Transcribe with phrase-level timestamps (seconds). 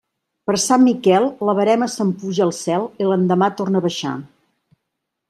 [0.51, 4.15] Per Sant Miquel, la verema se'n puja al cel, i l'endemà torna a baixar.